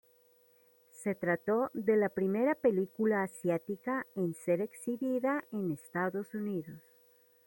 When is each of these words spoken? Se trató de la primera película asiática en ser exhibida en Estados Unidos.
Se 0.89 1.13
trató 1.13 1.69
de 1.75 1.95
la 1.95 2.09
primera 2.09 2.55
película 2.55 3.21
asiática 3.21 4.07
en 4.15 4.33
ser 4.33 4.59
exhibida 4.59 5.43
en 5.51 5.69
Estados 5.69 6.33
Unidos. 6.33 6.81